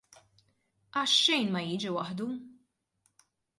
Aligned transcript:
Għax 1.01 1.13
xejn 1.25 1.53
ma 1.57 1.63
jiġi 1.67 1.93
waħdu! 1.99 2.29